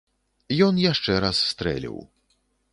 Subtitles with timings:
[0.67, 2.03] Ён яшчэ раз стрэліў.